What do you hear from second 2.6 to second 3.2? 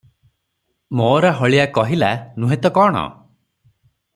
ତ କଣ?